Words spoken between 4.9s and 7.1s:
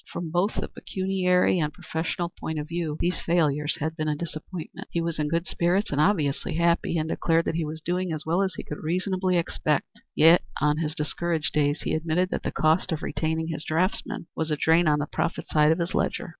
was in good spirits and obviously happy, and